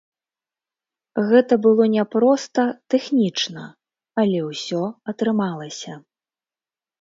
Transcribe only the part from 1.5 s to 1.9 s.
было